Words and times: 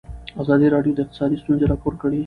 ازادي 0.41 0.67
راډیو 0.75 0.95
د 0.95 0.99
اقتصاد 1.03 1.29
ستونزې 1.43 1.65
راپور 1.71 1.93
کړي. 2.01 2.19